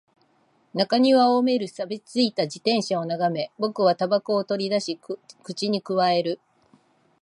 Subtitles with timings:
[0.73, 4.99] 中庭を埋める錆び付いた自転車を眺め、僕は煙草を取り出し、
[5.43, 6.39] 口に咥える